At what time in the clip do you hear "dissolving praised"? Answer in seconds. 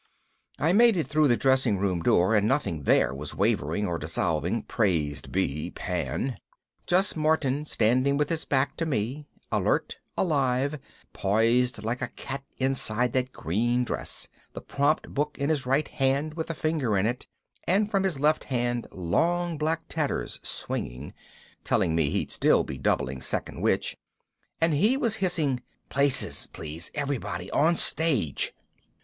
3.99-5.31